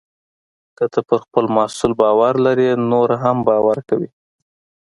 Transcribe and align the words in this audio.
که 0.77 0.85
ته 0.93 0.99
پر 1.07 1.19
خپل 1.25 1.45
محصول 1.57 1.91
باور 2.01 2.33
لرې، 2.45 2.69
نور 2.91 3.09
هم 3.23 3.37
باور 3.47 3.77
کوي. 3.89 4.09